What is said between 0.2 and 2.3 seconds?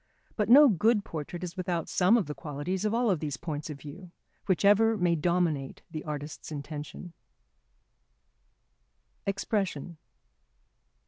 But no good portrait is without some of